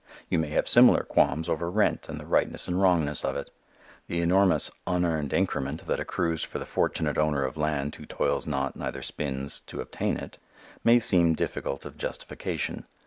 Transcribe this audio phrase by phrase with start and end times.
[0.29, 3.51] You may have similar qualms over rent and the rightness and wrongness of it.
[4.07, 8.75] The enormous "unearned increment" that accrues for the fortunate owner of land who toils not
[8.75, 10.39] neither spins to obtain it,
[10.83, 12.85] may seem difficult of justification.